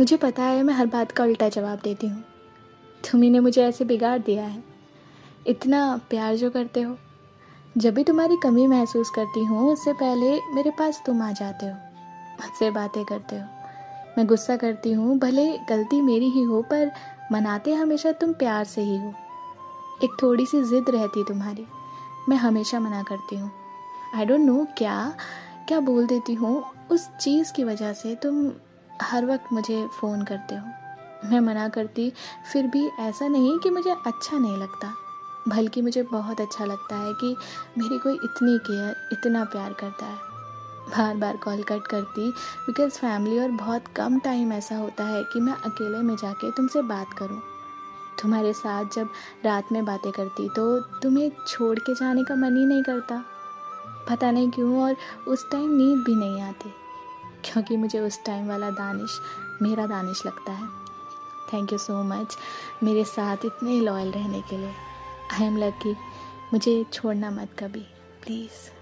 [0.00, 2.24] मुझे पता है मैं हर बात का उल्टा जवाब देती हूँ।
[3.12, 4.64] तुम्ही मुझे ऐसे बिगाड़ दिया है।
[5.46, 6.96] इतना प्यार जो करते हो।
[7.78, 11.72] जब भी तुम्हारी कमी महसूस करती हूँ, उससे पहले मेरे पास तुम आ जाते हो।
[12.40, 13.42] मुझसे बातें करते हो।
[14.18, 16.90] मैं गुस्सा करती हूँ, भले गलती मेरी ही हो, पर
[17.32, 19.14] मनाते हमेशा तुम प्यार से ही हो।
[20.04, 21.66] एक थोड़ी सी ज़िद रहती तुम्हारी।
[22.28, 23.50] मैं हमेशा मना करती हूँ।
[24.14, 25.14] आई डोंट नो क्या
[25.68, 28.52] क्या बोल देती हूँ। उस चीज़ की वजह से तुम
[29.00, 32.12] हर वक्त मुझे फ़ोन करते हो। मैं मना करती,
[32.52, 34.94] फिर भी ऐसा नहीं कि मुझे अच्छा नहीं लगता,
[35.48, 37.36] बल्कि मुझे बहुत अच्छा लगता है कि
[37.78, 40.18] मेरी कोई इतनी केयर, इतना प्यार करता है।
[40.90, 45.40] बार बार कॉल कट करती बिकॉज़ फैमिली और बहुत कम टाइम ऐसा होता है कि
[45.40, 47.40] मैं अकेले में जाके तुमसे बात करूँ।
[48.22, 49.08] तुम्हारे साथ जब
[49.44, 53.24] रात में बातें करती तो तुम्हें छोड़ के जाने का मन ही नहीं करता।
[54.08, 54.96] पता नहीं क्यों और
[55.28, 56.72] उस टाइम नींद भी नहीं आती।
[57.52, 59.20] क्योंकि मुझे उस टाइम वाला दानिश,
[59.62, 60.66] मेरा दानिश लगता है।
[61.52, 62.36] थैंक यू सो मच
[62.82, 64.72] मेरे साथ इतने लॉयल रहने के लिए।
[65.32, 65.96] आई एम लकी
[66.52, 67.86] मुझे छोड़ना मत कभी
[68.22, 68.79] प्लीज़